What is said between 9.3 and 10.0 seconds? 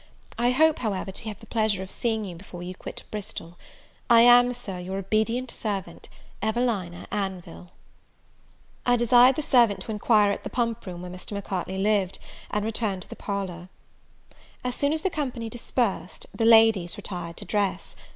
the servant to